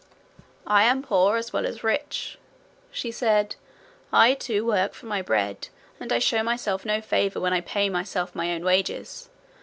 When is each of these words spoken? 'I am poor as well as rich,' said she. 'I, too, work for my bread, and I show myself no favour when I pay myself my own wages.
'I 0.65 0.83
am 0.85 1.03
poor 1.03 1.37
as 1.37 1.53
well 1.53 1.63
as 1.63 1.83
rich,' 1.83 2.39
said 2.91 3.51
she. 3.55 4.11
'I, 4.11 4.33
too, 4.33 4.65
work 4.65 4.95
for 4.95 5.05
my 5.05 5.21
bread, 5.21 5.67
and 5.99 6.11
I 6.11 6.17
show 6.17 6.41
myself 6.41 6.83
no 6.83 7.01
favour 7.01 7.39
when 7.39 7.53
I 7.53 7.61
pay 7.61 7.87
myself 7.87 8.33
my 8.33 8.51
own 8.55 8.63
wages. 8.65 9.29